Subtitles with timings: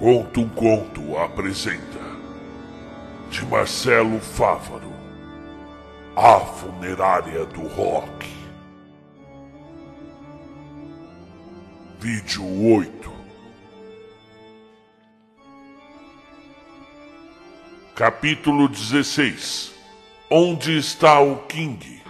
[0.00, 2.00] Conto um Conto apresenta.
[3.30, 4.90] De Marcelo Fávaro
[6.16, 8.26] A Funerária do Rock.
[11.98, 12.42] Vídeo
[12.76, 13.12] 8
[17.94, 19.74] Capítulo 16
[20.30, 22.00] Onde está o King?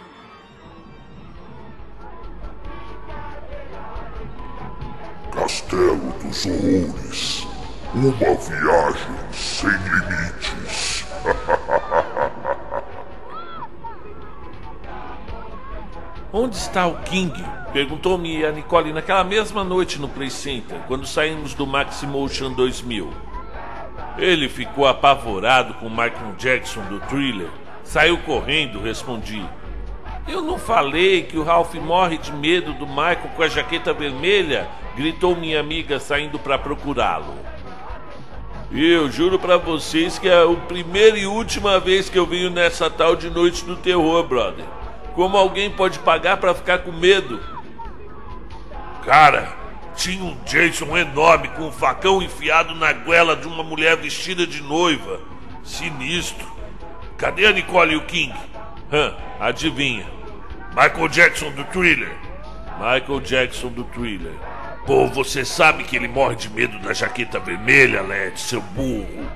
[5.33, 7.50] Castelo dos Horrores
[7.95, 11.07] uma viagem sem limites.
[16.33, 17.33] Onde está o King?
[17.73, 23.13] Perguntou-me a Nicole naquela mesma noite no Play Center, quando saímos do Maximotion 2000.
[24.17, 27.51] Ele ficou apavorado com Michael Jackson do thriller.
[27.83, 29.45] Saiu correndo, respondi.
[30.29, 34.69] Eu não falei que o Ralph morre de medo do Michael com a jaqueta vermelha?
[34.95, 37.35] Gritou minha amiga saindo para procurá-lo.
[38.71, 42.51] E eu juro para vocês que é a primeira e última vez que eu venho
[42.51, 44.65] nessa tal de noite do terror, brother.
[45.15, 47.41] Como alguém pode pagar para ficar com medo?
[49.05, 49.57] Cara,
[49.97, 54.63] tinha um Jason enorme com um facão enfiado na goela de uma mulher vestida de
[54.63, 55.21] noiva.
[55.65, 56.49] Sinistro.
[57.19, 58.33] Cadê a Nicole e o King?
[58.93, 60.07] Hã, adivinha.
[60.71, 62.17] Michael Jackson do Thriller.
[62.79, 64.33] Michael Jackson do Thriller.
[64.87, 69.31] Pô, você sabe que ele morre de medo da jaqueta vermelha, Led, seu burro.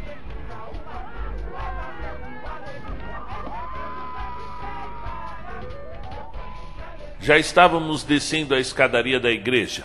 [7.21, 9.85] Já estávamos descendo a escadaria da igreja,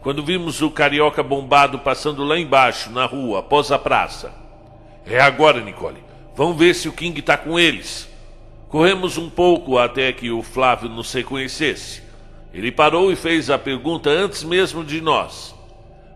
[0.00, 4.34] quando vimos o carioca bombado passando lá embaixo, na rua, após a praça.
[5.06, 6.02] É agora, Nicole.
[6.34, 8.08] Vamos ver se o King está com eles.
[8.68, 12.02] Corremos um pouco até que o Flávio nos reconhecesse.
[12.52, 15.54] Ele parou e fez a pergunta antes mesmo de nós.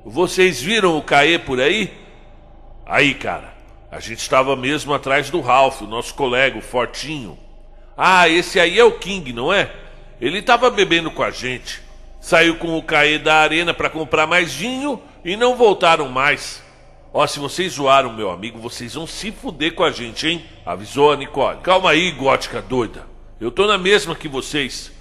[0.05, 1.93] Vocês viram o Caê por aí?
[2.85, 3.55] Aí, cara,
[3.91, 7.39] a gente estava mesmo atrás do Ralph, o nosso colega, o Fortinho.
[7.97, 9.71] Ah, esse aí é o King, não é?
[10.21, 11.81] Ele estava bebendo com a gente.
[12.21, 16.63] Saiu com o Caê da arena para comprar mais vinho e não voltaram mais.
[17.13, 20.45] Ó, oh, se vocês zoaram meu amigo, vocês vão se fuder com a gente, hein?
[20.67, 21.61] Avisou a Nicole.
[21.61, 23.07] Calma aí, gótica doida.
[23.41, 24.94] Eu tô na mesma que vocês.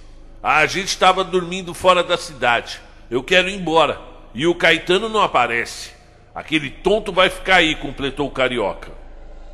[0.43, 2.81] A gente estava dormindo fora da cidade.
[3.09, 4.01] Eu quero ir embora.
[4.33, 5.93] E o Caetano não aparece.
[6.35, 8.91] Aquele tonto vai ficar aí, completou o carioca.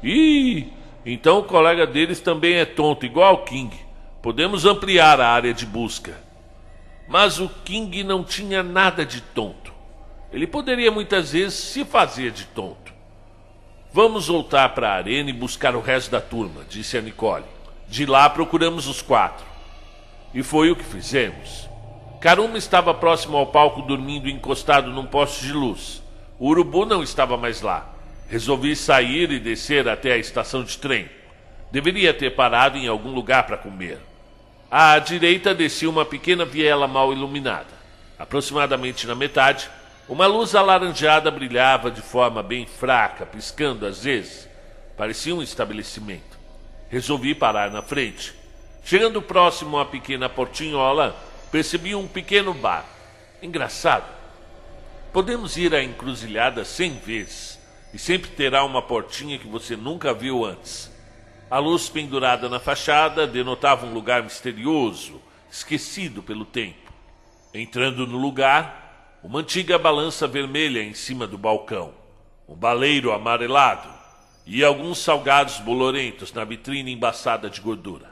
[0.01, 0.73] Ih,
[1.05, 3.77] então o colega deles também é tonto, igual ao King.
[4.19, 6.19] Podemos ampliar a área de busca.
[7.07, 9.71] Mas o King não tinha nada de tonto.
[10.33, 12.91] Ele poderia muitas vezes se fazer de tonto.
[13.93, 17.45] Vamos voltar para a arena e buscar o resto da turma, disse a Nicole.
[17.87, 19.48] De lá procuramos os quatro.
[20.33, 21.67] E foi o que fizemos.
[22.19, 26.03] Caruma estava próximo ao palco dormindo encostado num poste de luz.
[26.37, 27.93] O urubu não estava mais lá.
[28.27, 31.09] Resolvi sair e descer até a estação de trem.
[31.71, 33.99] Deveria ter parado em algum lugar para comer.
[34.69, 37.79] À direita descia uma pequena viela mal iluminada.
[38.17, 39.69] Aproximadamente na metade,
[40.07, 44.47] uma luz alaranjada brilhava de forma bem fraca, piscando às vezes.
[44.97, 46.37] Parecia um estabelecimento.
[46.89, 48.38] Resolvi parar na frente.
[48.89, 51.15] Chegando próximo à pequena portinhola,
[51.51, 52.83] percebi um pequeno bar.
[53.39, 54.11] Engraçado.
[55.13, 57.59] Podemos ir à encruzilhada cem vezes
[57.93, 60.91] e sempre terá uma portinha que você nunca viu antes.
[61.51, 65.21] A luz pendurada na fachada denotava um lugar misterioso,
[65.51, 66.91] esquecido pelo tempo.
[67.53, 71.93] Entrando no lugar, uma antiga balança vermelha em cima do balcão,
[72.47, 73.87] um baleiro amarelado
[74.47, 78.08] e alguns salgados bolorentos na vitrine embaçada de gordura.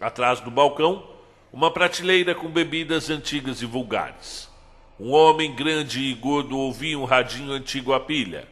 [0.00, 1.02] Atrás do balcão,
[1.52, 4.48] uma prateleira com bebidas antigas e vulgares.
[4.98, 8.46] Um homem grande e gordo ouvia um radinho antigo à pilha.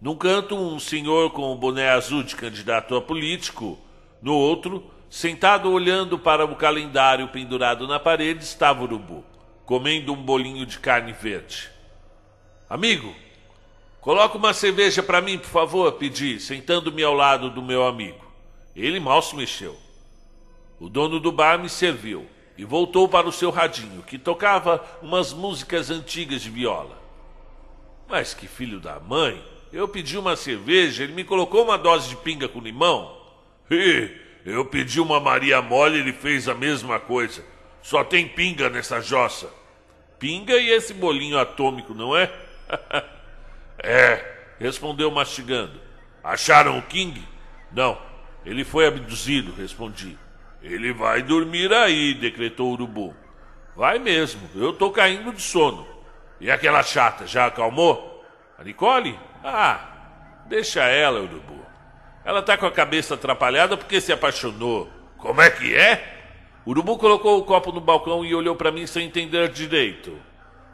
[0.00, 3.78] Num canto, um senhor com um boné azul de candidato a político.
[4.20, 9.24] No outro, sentado olhando para o calendário pendurado na parede, estava o urubu,
[9.64, 11.70] comendo um bolinho de carne verde.
[12.68, 13.14] Amigo,
[14.00, 18.24] coloca uma cerveja para mim, por favor, pedi, sentando-me ao lado do meu amigo.
[18.74, 19.81] Ele mal se mexeu.
[20.82, 25.32] O dono do bar me serviu e voltou para o seu radinho, que tocava umas
[25.32, 27.00] músicas antigas de viola.
[28.08, 29.40] Mas que filho da mãe!
[29.72, 33.16] Eu pedi uma cerveja, ele me colocou uma dose de pinga com limão.
[33.70, 34.10] E
[34.44, 37.44] eu pedi uma Maria Mole, ele fez a mesma coisa.
[37.80, 39.48] Só tem pinga nessa jossa.
[40.18, 42.28] Pinga e esse bolinho atômico, não é?
[43.78, 45.80] é, respondeu mastigando.
[46.24, 47.24] Acharam o King?
[47.70, 47.96] Não,
[48.44, 50.18] ele foi abduzido, respondi.
[50.62, 53.16] Ele vai dormir aí, decretou o urubu.
[53.74, 55.86] Vai mesmo, eu tô caindo de sono.
[56.40, 58.24] E aquela chata, já acalmou?
[58.58, 59.18] A Nicole?
[59.42, 59.80] Ah,
[60.46, 61.64] deixa ela, urubu.
[62.24, 64.88] Ela tá com a cabeça atrapalhada porque se apaixonou.
[65.18, 66.20] Como é que é?
[66.64, 70.16] O urubu colocou o copo no balcão e olhou para mim sem entender direito.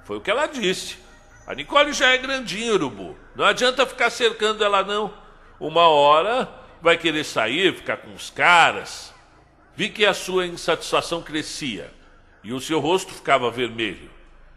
[0.05, 0.99] Foi o que ela disse.
[1.47, 3.17] A Nicole já é grandinha, urubu.
[3.35, 5.13] Não adianta ficar cercando ela, não.
[5.59, 6.47] Uma hora
[6.83, 9.15] vai querer sair, ficar com os caras.
[9.79, 11.89] Vi que a sua insatisfação crescia
[12.43, 14.11] e o seu rosto ficava vermelho.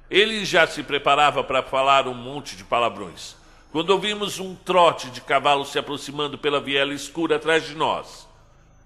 [0.09, 3.35] Ele já se preparava para falar um monte de palavrões,
[3.71, 8.27] quando ouvimos um trote de cavalo se aproximando pela viela escura atrás de nós.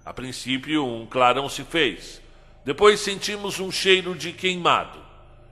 [0.04, 2.20] A princípio, um clarão se fez.
[2.66, 4.98] Depois sentimos um cheiro de queimado.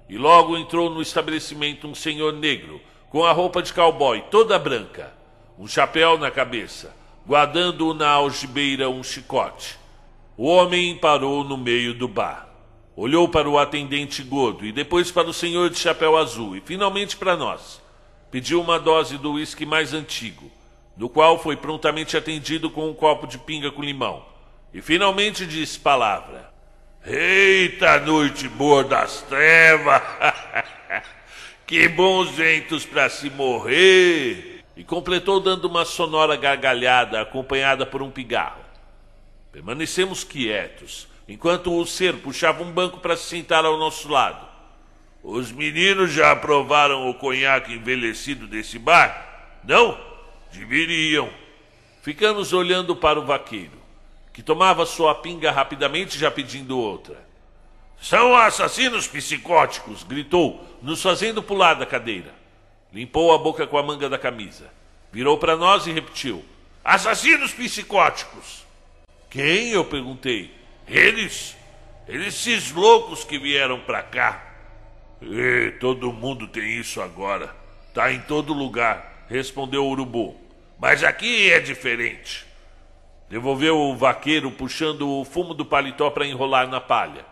[0.06, 2.78] E logo entrou no estabelecimento um senhor negro,
[3.08, 5.14] com a roupa de cowboy toda branca,
[5.58, 6.94] um chapéu na cabeça,
[7.26, 9.82] guardando na algibeira um chicote.
[10.36, 12.48] O homem parou no meio do bar.
[12.96, 17.16] Olhou para o atendente gordo e depois para o senhor de chapéu azul e finalmente
[17.16, 17.80] para nós.
[18.32, 20.50] Pediu uma dose do uísque mais antigo,
[20.96, 24.24] do qual foi prontamente atendido com um copo de pinga com limão.
[24.72, 26.52] E finalmente disse palavra.
[27.06, 30.02] Eita noite boa das trevas!
[31.64, 34.64] que bons ventos para se morrer!
[34.76, 38.63] E completou dando uma sonora gargalhada acompanhada por um pigarro.
[39.54, 44.44] Permanecemos quietos enquanto o ser puxava um banco para se sentar ao nosso lado.
[45.22, 49.60] Os meninos já aprovaram o conhaque envelhecido desse bar?
[49.62, 49.96] Não?
[50.52, 51.30] Deveriam.
[52.02, 53.80] Ficamos olhando para o vaqueiro,
[54.32, 57.24] que tomava sua pinga rapidamente, já pedindo outra.
[58.02, 60.02] São assassinos psicóticos!
[60.02, 62.34] gritou, nos fazendo pular da cadeira.
[62.92, 64.68] Limpou a boca com a manga da camisa.
[65.12, 66.44] Virou para nós e repetiu:
[66.84, 68.63] Assassinos psicóticos!
[69.34, 69.70] Quem?
[69.70, 70.54] Eu perguntei.
[70.86, 71.56] Eles,
[72.06, 74.54] esses loucos que vieram para cá.
[75.20, 77.52] E todo mundo tem isso agora.
[77.92, 80.40] Tá em todo lugar, respondeu o urubu.
[80.78, 82.46] Mas aqui é diferente.
[83.28, 87.26] Devolveu o vaqueiro puxando o fumo do paletó para enrolar na palha.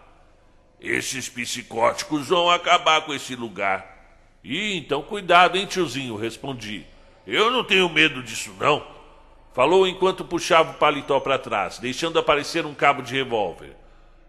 [0.81, 4.19] Esses psicóticos vão acabar com esse lugar.
[4.43, 6.85] E então cuidado, hein, tiozinho, respondi.
[7.25, 8.85] Eu não tenho medo disso, não.
[9.53, 13.77] Falou enquanto puxava o paletó para trás, deixando aparecer um cabo de revólver.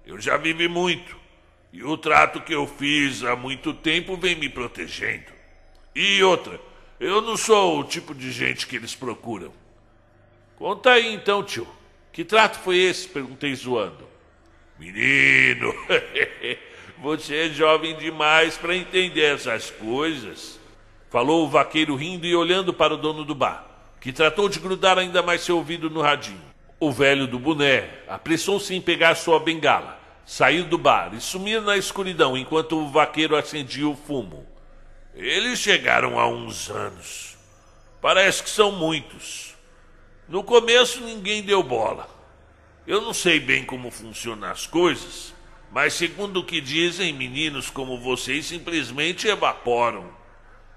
[0.05, 1.15] Eu já vivi muito.
[1.71, 5.31] E o trato que eu fiz há muito tempo vem me protegendo.
[5.95, 6.59] E outra,
[6.99, 9.53] eu não sou o tipo de gente que eles procuram.
[10.57, 11.67] Conta aí então, tio.
[12.11, 13.07] Que trato foi esse?
[13.07, 14.07] Perguntei zoando.
[14.77, 15.73] Menino,
[17.01, 20.59] você é jovem demais para entender essas coisas.
[21.09, 23.72] Falou o vaqueiro rindo e olhando para o dono do bar
[24.03, 26.41] que tratou de grudar ainda mais seu ouvido no radinho.
[26.77, 31.77] O velho do boné apressou-se em pegar sua bengala, sair do bar e sumir na
[31.77, 34.45] escuridão enquanto o vaqueiro acendia o fumo.
[35.15, 37.37] Eles chegaram há uns anos.
[38.01, 39.55] Parece que são muitos.
[40.27, 42.09] No começo ninguém deu bola.
[42.85, 45.33] Eu não sei bem como funcionam as coisas,
[45.71, 50.09] mas segundo o que dizem, meninos como vocês simplesmente evaporam.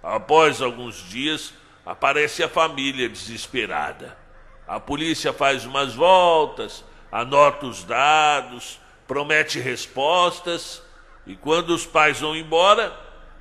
[0.01, 1.53] Após alguns dias,
[1.87, 4.19] aparece a família desesperada.
[4.67, 10.83] A polícia faz umas voltas, anota os dados, promete respostas,
[11.25, 12.93] e quando os pais vão embora,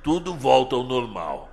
[0.02, 1.50] tudo volta ao normal.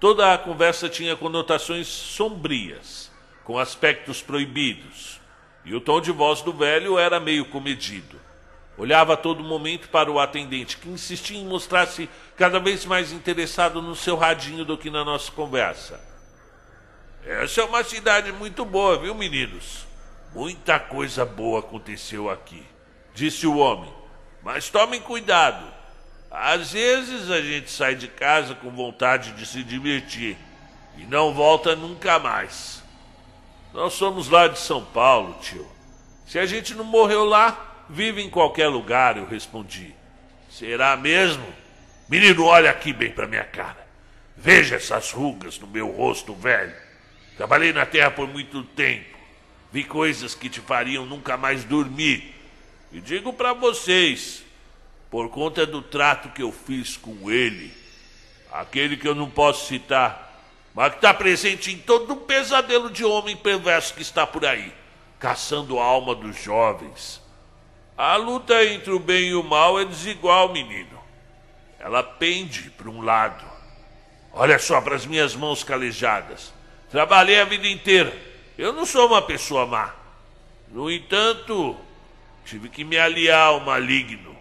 [0.00, 3.12] Toda a conversa tinha conotações sombrias,
[3.44, 5.20] com aspectos proibidos,
[5.64, 8.18] e o tom de voz do velho era meio comedido.
[8.78, 13.82] Olhava a todo momento para o atendente, que insistia em mostrar-se cada vez mais interessado
[13.82, 16.00] no seu radinho do que na nossa conversa.
[17.26, 19.84] Essa é uma cidade muito boa, viu, meninos?
[20.32, 22.64] Muita coisa boa aconteceu aqui,
[23.12, 23.92] disse o homem.
[24.44, 25.66] Mas tomem cuidado.
[26.30, 30.38] Às vezes a gente sai de casa com vontade de se divertir
[30.96, 32.80] e não volta nunca mais.
[33.74, 35.68] Nós somos lá de São Paulo, tio.
[36.24, 39.94] Se a gente não morreu lá, Vive em qualquer lugar, eu respondi.
[40.50, 41.46] Será mesmo?
[42.08, 43.86] Menino, olha aqui bem para minha cara.
[44.36, 46.74] Veja essas rugas no meu rosto velho.
[47.36, 49.16] Trabalhei na terra por muito tempo.
[49.72, 52.34] Vi coisas que te fariam nunca mais dormir.
[52.92, 54.42] E digo para vocês,
[55.10, 57.72] por conta do trato que eu fiz com ele,
[58.52, 60.42] aquele que eu não posso citar,
[60.74, 64.72] mas que está presente em todo o pesadelo de homem perverso que está por aí,
[65.18, 67.27] caçando a alma dos jovens
[67.98, 70.96] a luta entre o bem e o mal é desigual, menino.
[71.80, 73.44] Ela pende para um lado.
[74.32, 76.54] Olha só para as minhas mãos calejadas.
[76.92, 78.16] Trabalhei a vida inteira.
[78.56, 79.92] Eu não sou uma pessoa má.
[80.68, 81.74] No entanto,
[82.44, 84.36] tive que me aliar ao maligno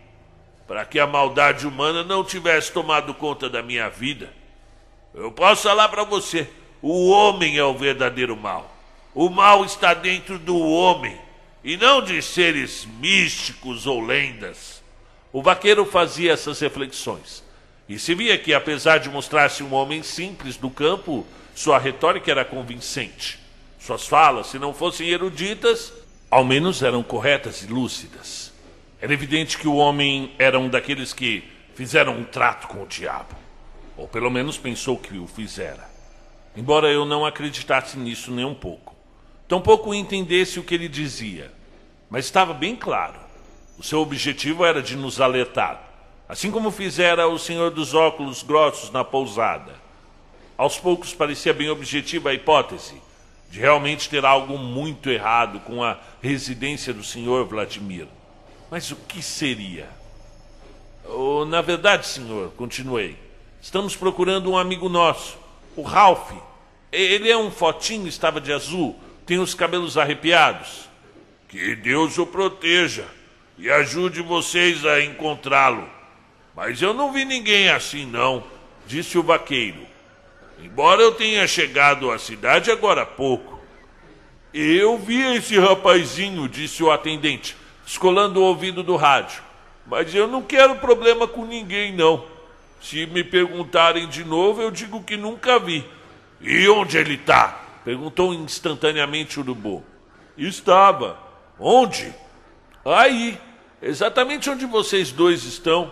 [0.68, 4.32] para que a maldade humana não tivesse tomado conta da minha vida.
[5.16, 6.48] Eu posso falar para você:
[6.80, 8.72] o homem é o verdadeiro mal.
[9.16, 11.27] O mal está dentro do homem
[11.68, 14.82] e não de seres místicos ou lendas.
[15.34, 17.44] O vaqueiro fazia essas reflexões
[17.90, 22.46] e se via que, apesar de mostrar-se um homem simples do campo, sua retórica era
[22.46, 23.38] convincente.
[23.78, 25.92] Suas falas, se não fossem eruditas,
[26.32, 28.54] ao menos eram corretas e lúcidas.
[29.02, 31.44] Era evidente que o homem era um daqueles que
[31.76, 33.36] fizeram um trato com o diabo,
[33.98, 35.86] ou pelo menos pensou que o fizera.
[36.56, 38.96] Embora eu não acreditasse nisso nem um pouco.
[39.50, 41.57] Tampouco entendesse o que ele dizia,
[42.10, 43.20] mas estava bem claro.
[43.78, 45.82] O seu objetivo era de nos alertar,
[46.28, 49.76] assim como fizera o senhor dos óculos grossos na pousada.
[50.58, 53.00] Aos poucos parecia bem objetiva a hipótese
[53.50, 58.08] de realmente ter algo muito errado com a residência do senhor Vladimir.
[58.70, 59.88] Mas o que seria?
[61.06, 63.18] Oh, na verdade, senhor, continuei,
[63.62, 65.38] estamos procurando um amigo nosso,
[65.76, 66.34] o Ralph.
[66.92, 70.90] Ele é um fotinho, estava de azul, tem os cabelos arrepiados.
[71.48, 73.06] Que Deus o proteja
[73.58, 75.88] e ajude vocês a encontrá-lo.
[76.56, 78.44] Mas eu não vi ninguém assim, não,
[78.86, 79.86] disse o vaqueiro.
[80.60, 83.62] Embora eu tenha chegado à cidade agora há pouco.
[84.54, 89.42] Eu vi esse rapazinho, disse o atendente, escolando o ouvido do rádio.
[89.86, 92.26] Mas eu não quero problema com ninguém, não.
[92.82, 95.86] Se me perguntarem de novo, eu digo que nunca vi.
[96.42, 97.50] E onde ele está?
[97.86, 99.84] Perguntou instantaneamente o urubu.
[100.38, 101.27] Estava.
[101.60, 102.14] Onde?
[102.86, 103.38] Aí.
[103.82, 105.92] Exatamente onde vocês dois estão.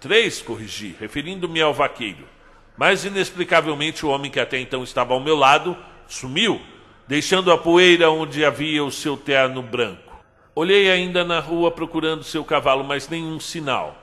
[0.00, 2.28] Três, corrigi, referindo-me ao vaqueiro.
[2.76, 5.76] Mas inexplicavelmente o homem que até então estava ao meu lado
[6.06, 6.60] sumiu,
[7.08, 10.12] deixando a poeira onde havia o seu terno branco.
[10.54, 13.96] Olhei ainda na rua procurando seu cavalo, mas nenhum sinal.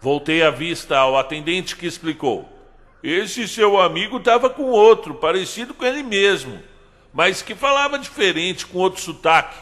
[0.00, 2.48] Voltei a vista ao atendente que explicou:
[3.02, 6.60] Esse seu amigo estava com outro, parecido com ele mesmo
[7.12, 9.56] mas que falava diferente, com outro sotaque.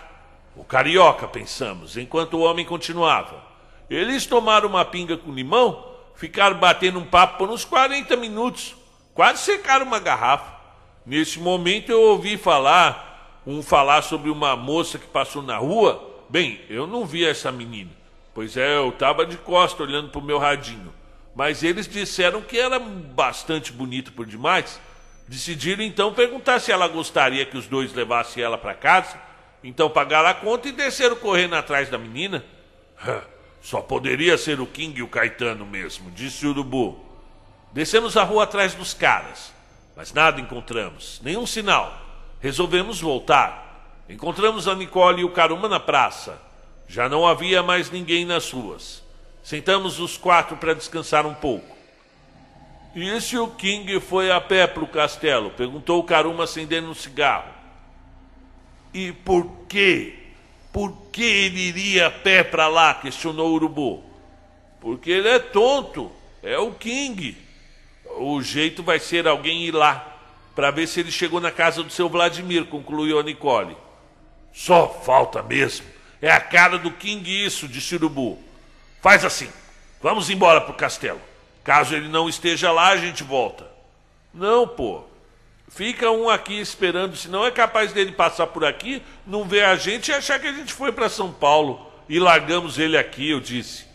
[0.61, 3.43] O carioca, pensamos, enquanto o homem continuava.
[3.89, 8.77] Eles tomaram uma pinga com limão, ficaram batendo um papo por uns 40 minutos,
[9.15, 10.61] quase secaram uma garrafa.
[11.07, 16.27] Nesse momento eu ouvi falar, um falar sobre uma moça que passou na rua.
[16.29, 17.91] Bem, eu não vi essa menina,
[18.35, 20.93] pois é, eu estava de costa olhando para o meu radinho.
[21.35, 24.79] Mas eles disseram que era bastante bonito por demais
[25.31, 29.17] Decidiram então perguntar se ela gostaria que os dois levassem ela para casa.
[29.63, 32.45] Então pagaram a conta e desceram correndo atrás da menina.
[33.61, 36.99] Só poderia ser o King e o Caetano mesmo, disse o Urubu.
[37.73, 39.53] Descemos a rua atrás dos caras,
[39.95, 42.01] mas nada encontramos, nenhum sinal.
[42.41, 43.69] Resolvemos voltar.
[44.09, 46.41] Encontramos a Nicole e o Caruma na praça.
[46.89, 49.05] Já não havia mais ninguém nas ruas.
[49.43, 51.77] Sentamos os quatro para descansar um pouco.
[52.95, 55.51] E se o King foi a pé para o castelo?
[55.51, 57.60] Perguntou o Caruma acendendo um cigarro.
[58.93, 60.15] E por quê?
[60.73, 62.95] Por que ele iria a pé para lá?
[62.95, 64.03] questionou o urubu.
[64.81, 66.11] Porque ele é tonto.
[66.43, 67.37] É o King.
[68.19, 70.07] O jeito vai ser alguém ir lá
[70.55, 73.77] para ver se ele chegou na casa do seu Vladimir, concluiu a Nicole.
[74.53, 75.87] Só falta mesmo.
[76.21, 78.39] É a cara do King isso, disse o urubu.
[79.01, 79.51] Faz assim.
[80.03, 81.21] Vamos embora para o castelo.
[81.63, 83.67] Caso ele não esteja lá, a gente volta.
[84.33, 85.05] Não, pô.
[85.71, 90.09] Fica um aqui esperando, senão é capaz dele passar por aqui, não ver a gente
[90.09, 93.87] e achar que a gente foi para São Paulo e largamos ele aqui, eu disse.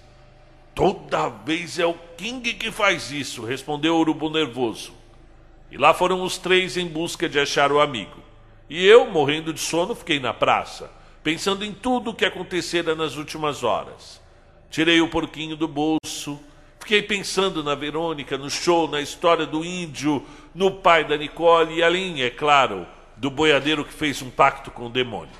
[0.74, 4.94] Toda vez é o King que faz isso, respondeu o urubu nervoso.
[5.70, 8.24] E lá foram os três em busca de achar o amigo.
[8.70, 10.89] E eu, morrendo de sono, fiquei na praça,
[11.22, 14.22] pensando em tudo o que acontecera nas últimas horas.
[14.72, 16.39] Tirei o porquinho do bolso,
[16.86, 20.24] Fiquei pensando na Verônica, no show, na história do índio,
[20.54, 22.86] no pai da Nicole e além, é claro,
[23.18, 25.34] do boiadeiro que fez um pacto com o demônio.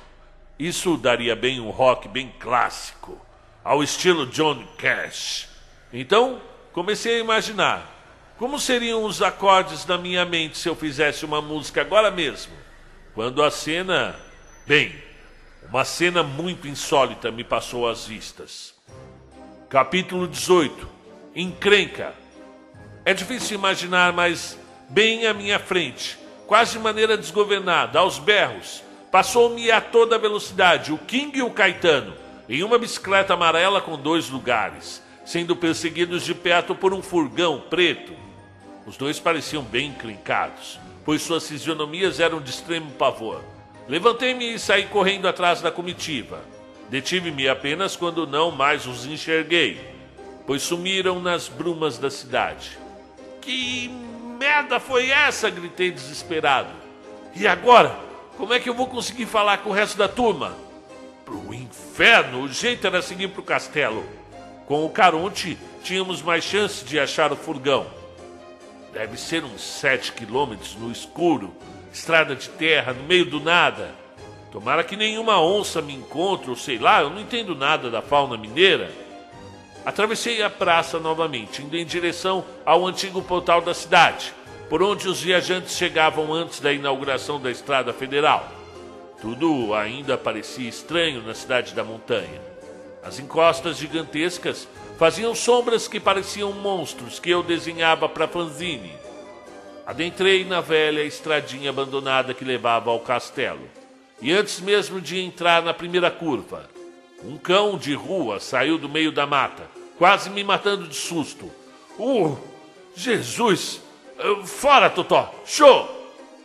[0.58, 3.16] Isso daria bem um rock bem clássico,
[3.62, 5.48] ao estilo John Cash.
[5.92, 7.94] Então, comecei a imaginar
[8.36, 12.54] como seriam os acordes na minha mente se eu fizesse uma música agora mesmo.
[13.14, 14.16] Quando a cena,
[14.66, 14.92] bem,
[15.68, 18.74] uma cena muito insólita me passou às vistas.
[19.68, 20.95] Capítulo 18
[21.36, 22.14] encrenca.
[23.04, 29.70] É difícil imaginar, mas bem à minha frente, quase de maneira desgovernada, aos berros, passou-me
[29.70, 32.14] a toda velocidade o King e o Caetano,
[32.48, 38.14] em uma bicicleta amarela com dois lugares, sendo perseguidos de perto por um furgão preto.
[38.86, 43.44] Os dois pareciam bem encrencados, pois suas fisionomias eram de extremo pavor.
[43.86, 46.40] Levantei-me e saí correndo atrás da comitiva.
[46.88, 49.95] Detive-me apenas quando não mais os enxerguei
[50.46, 52.78] pois sumiram nas brumas da cidade.
[53.40, 53.90] Que
[54.38, 55.50] merda foi essa?
[55.50, 56.70] gritei desesperado.
[57.34, 57.98] E agora?
[58.36, 60.54] Como é que eu vou conseguir falar com o resto da turma?
[61.24, 64.04] Pro inferno, o jeito era seguir pro castelo.
[64.66, 67.86] Com o Caronte, tínhamos mais chance de achar o furgão.
[68.92, 71.52] Deve ser uns sete quilômetros no escuro,
[71.92, 73.94] estrada de terra, no meio do nada.
[74.52, 78.36] Tomara que nenhuma onça me encontre, ou sei lá, eu não entendo nada da fauna
[78.36, 78.90] mineira.
[79.86, 84.34] Atravessei a praça novamente, indo em direção ao antigo portal da cidade,
[84.68, 88.50] por onde os viajantes chegavam antes da inauguração da estrada federal.
[89.22, 92.42] Tudo ainda parecia estranho na cidade da montanha.
[93.00, 94.66] As encostas gigantescas
[94.98, 98.92] faziam sombras que pareciam monstros que eu desenhava para fanzine.
[99.86, 103.62] Adentrei na velha estradinha abandonada que levava ao castelo.
[104.20, 106.68] E antes mesmo de entrar na primeira curva,
[107.24, 109.68] um cão de rua saiu do meio da mata,
[109.98, 111.50] quase me matando de susto.
[111.98, 112.36] Uh,
[112.94, 113.80] Jesus!
[114.18, 115.34] Uh, fora, Totó!
[115.44, 115.94] Show!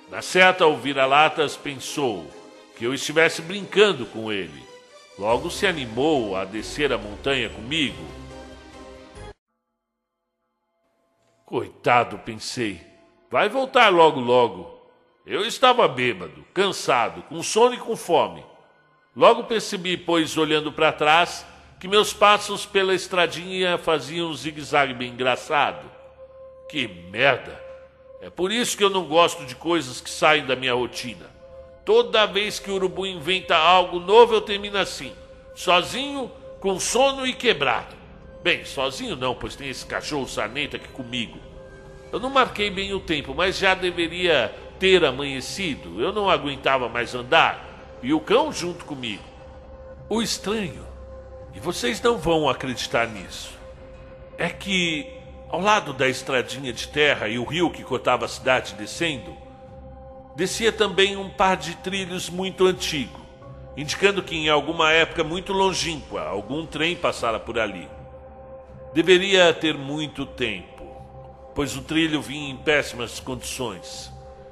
[0.10, 2.26] Na seta, o vira-latas pensou
[2.78, 4.64] que eu estivesse brincando com ele.
[5.18, 8.04] Logo se animou a descer a montanha comigo.
[11.46, 12.82] Coitado, pensei.
[13.30, 14.82] Vai voltar logo, logo.
[15.26, 18.44] Eu estava bêbado, cansado, com sono e com fome.
[19.16, 21.46] Logo percebi, pois, olhando para trás,
[21.80, 25.86] que meus passos pela estradinha faziam um zigue-zague bem engraçado.
[26.70, 27.60] Que merda!
[28.22, 31.26] É por isso que eu não gosto de coisas que saem da minha rotina.
[31.84, 35.12] Toda vez que o urubu inventa algo novo, eu termino assim,
[35.56, 37.96] sozinho, com sono e quebrado.
[38.42, 41.38] Bem, sozinho não, pois tem esse cachorro sarnento aqui comigo.
[42.14, 46.02] Eu não marquei bem o tempo, mas já deveria ter amanhecido.
[46.02, 47.71] Eu não aguentava mais andar
[48.02, 49.24] e o cão junto comigo.
[50.10, 50.92] O estranho
[51.54, 53.52] e vocês não vão acreditar nisso.
[54.38, 55.08] É que,
[55.50, 59.36] ao lado da estradinha de terra e o rio que cortava a cidade descendo,
[60.36, 63.20] descia também um par de trilhos muito antigo,
[63.76, 67.88] indicando que em alguma época muito longínqua algum trem passara por ali.
[68.94, 70.84] Deveria ter muito tempo,
[71.54, 74.12] pois o trilho vinha em péssimas condições,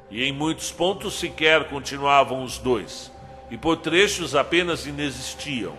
[0.10, 3.12] e em muitos pontos sequer continuavam os dois,
[3.50, 5.74] e por trechos apenas inexistiam.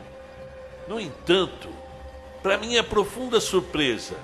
[0.89, 1.69] No entanto,
[2.43, 4.17] para minha profunda surpresa,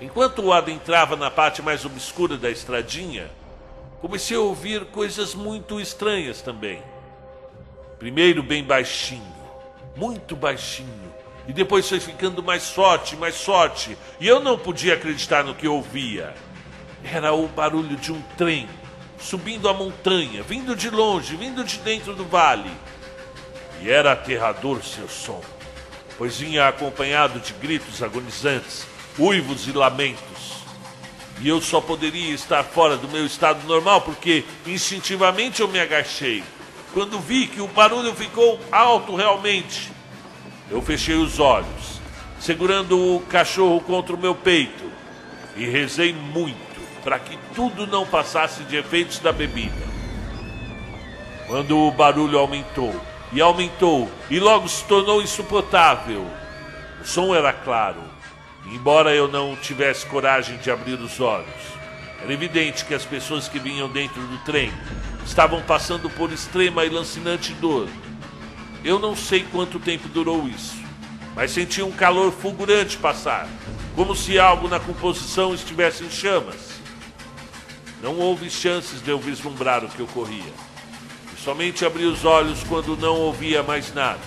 [0.00, 3.30] enquanto o adentrava na parte mais obscura da estradinha,
[4.00, 6.82] comecei a ouvir coisas muito estranhas também.
[7.98, 9.34] Primeiro bem baixinho,
[9.96, 11.14] muito baixinho,
[11.48, 15.66] e depois foi ficando mais forte, mais forte, e eu não podia acreditar no que
[15.66, 16.34] ouvia.
[17.02, 18.68] Era o barulho de um trem
[19.18, 22.70] subindo a montanha, vindo de longe, vindo de dentro do vale.
[23.82, 25.42] E era aterrador seu som
[26.18, 28.86] pois vinha acompanhado de gritos agonizantes,
[29.18, 30.56] uivos e lamentos.
[31.40, 36.42] E eu só poderia estar fora do meu estado normal porque instintivamente eu me agachei.
[36.94, 39.92] Quando vi que o barulho ficou alto realmente,
[40.70, 42.00] eu fechei os olhos,
[42.40, 44.90] segurando o cachorro contra o meu peito
[45.56, 46.65] e rezei muito
[47.06, 49.86] para que tudo não passasse de efeitos da bebida.
[51.46, 53.00] Quando o barulho aumentou,
[53.32, 56.26] e aumentou, e logo se tornou insuportável.
[57.00, 58.02] O som era claro,
[58.72, 61.46] embora eu não tivesse coragem de abrir os olhos.
[62.20, 64.72] Era evidente que as pessoas que vinham dentro do trem
[65.24, 67.88] estavam passando por extrema e lancinante dor.
[68.82, 70.74] Eu não sei quanto tempo durou isso,
[71.36, 73.46] mas senti um calor fulgurante passar,
[73.94, 76.65] como se algo na composição estivesse em chamas.
[78.06, 80.52] Não houve chances de eu vislumbrar o que ocorria.
[81.42, 84.20] Somente abri os olhos quando não ouvia mais nada,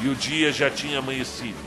[0.00, 1.58] e o dia já tinha amanhecido.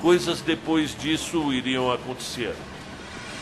[0.00, 2.54] Coisas depois disso iriam acontecer,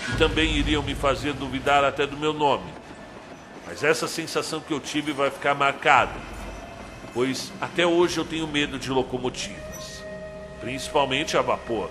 [0.08, 2.72] e também iriam me fazer duvidar até do meu nome.
[3.66, 6.18] Mas essa sensação que eu tive vai ficar marcada,
[7.12, 10.02] pois até hoje eu tenho medo de locomotivas,
[10.58, 11.90] principalmente a vapor.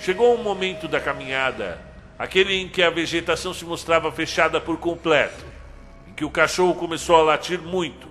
[0.00, 1.87] Chegou um momento da caminhada,
[2.18, 5.58] aquele em que a vegetação se mostrava fechada por completo
[6.18, 8.08] que o cachorro começou a latir muito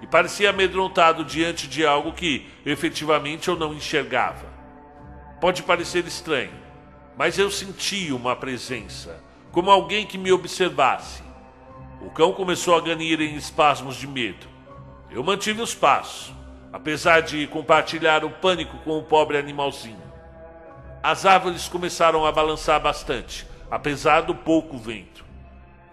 [0.00, 4.46] e parecia amedrontado diante de algo que efetivamente eu não enxergava.
[5.40, 6.52] Pode parecer estranho,
[7.18, 11.24] mas eu senti uma presença, como alguém que me observasse.
[12.00, 14.46] O cão começou a ganir em espasmos de medo.
[15.10, 16.32] Eu mantive os passos,
[16.72, 20.09] apesar de compartilhar o pânico com o pobre animalzinho.
[21.02, 25.30] As árvores começaram a balançar bastante, apesar do pouco vento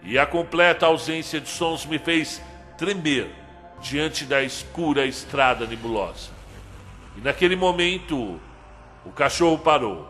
[0.08, 2.42] e a completa ausência de sons me fez
[2.78, 3.30] tremer
[3.82, 6.30] diante da escura estrada nebulosa.
[7.18, 8.40] E naquele momento,
[9.06, 10.08] o cachorro parou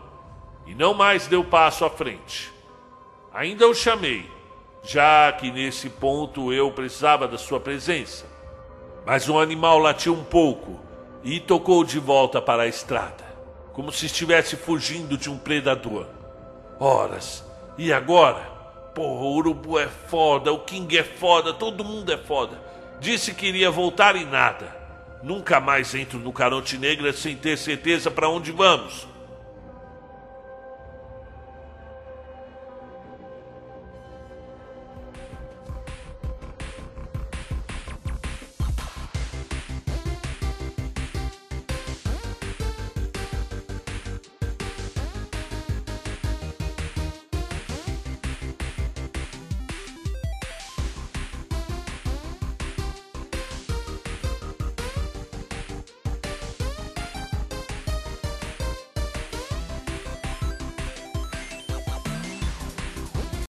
[0.68, 2.52] e não mais deu passo à frente.
[3.34, 4.24] Ainda o chamei,
[4.84, 8.24] já que nesse ponto eu precisava da sua presença.
[9.04, 10.78] Mas o animal latiu um pouco
[11.24, 13.24] e tocou de volta para a estrada,
[13.78, 16.08] como se estivesse fugindo de um predador.
[16.80, 17.44] Horas,
[17.78, 18.40] e agora?
[18.92, 22.60] Porra, o urubu é foda, o King é foda, todo mundo é foda.
[22.98, 24.76] Disse que iria voltar e nada.
[25.22, 29.06] Nunca mais entro no Caronte Negra sem ter certeza para onde vamos.